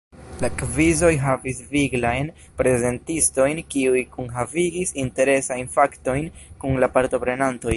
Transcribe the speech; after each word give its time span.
La 0.43 0.47
kvizoj 0.59 1.11
havis 1.25 1.59
viglajn 1.73 2.31
prezentistojn 2.61 3.61
kiuj 3.75 4.01
kunhavigis 4.17 4.95
interesajn 5.05 5.71
faktojn 5.77 6.29
kun 6.65 6.83
la 6.85 6.91
partoprenantoj. 6.99 7.69